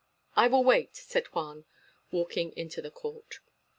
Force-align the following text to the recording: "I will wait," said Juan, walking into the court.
"I 0.35 0.47
will 0.47 0.63
wait," 0.63 0.95
said 0.95 1.27
Juan, 1.27 1.65
walking 2.09 2.53
into 2.53 2.81
the 2.81 2.89
court. 2.89 3.39